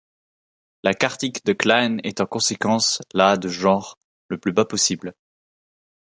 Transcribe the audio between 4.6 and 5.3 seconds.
possible.